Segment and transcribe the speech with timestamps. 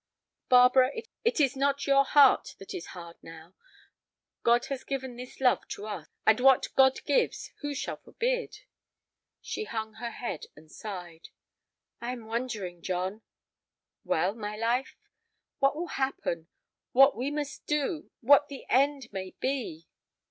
[0.49, 0.89] "Barbara,
[1.23, 3.53] it is not your heart that is hard now.
[4.41, 8.61] God has given this love to us, and what God gives, who shall forbid?"
[9.41, 11.29] She hung her head and sighed.
[12.01, 13.21] "I am wondering, John."
[14.03, 14.97] "Well, my life?"
[15.59, 16.47] "What will happen,
[16.93, 19.87] what we must do—what the end may be."